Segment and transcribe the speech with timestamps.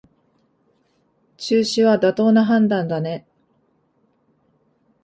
[1.37, 3.27] 中止は妥当な判断だね